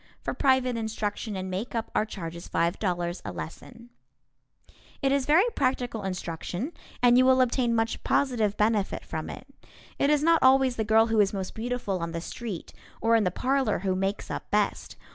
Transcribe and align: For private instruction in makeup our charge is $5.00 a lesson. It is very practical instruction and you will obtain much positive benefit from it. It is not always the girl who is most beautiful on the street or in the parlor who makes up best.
For 0.23 0.33
private 0.33 0.77
instruction 0.77 1.35
in 1.35 1.47
makeup 1.51 1.91
our 1.93 2.07
charge 2.07 2.35
is 2.35 2.49
$5.00 2.49 3.21
a 3.23 3.31
lesson. 3.31 3.91
It 4.99 5.11
is 5.11 5.27
very 5.27 5.45
practical 5.53 6.01
instruction 6.01 6.73
and 7.03 7.19
you 7.19 7.25
will 7.27 7.39
obtain 7.39 7.75
much 7.75 8.03
positive 8.03 8.57
benefit 8.57 9.05
from 9.05 9.29
it. 9.29 9.45
It 9.99 10.09
is 10.09 10.23
not 10.23 10.41
always 10.41 10.75
the 10.75 10.83
girl 10.83 11.05
who 11.05 11.19
is 11.19 11.33
most 11.33 11.53
beautiful 11.53 11.99
on 11.99 12.13
the 12.13 12.19
street 12.21 12.73
or 12.99 13.15
in 13.15 13.25
the 13.25 13.29
parlor 13.29 13.77
who 13.85 13.93
makes 13.95 14.31
up 14.31 14.49
best. 14.49 14.95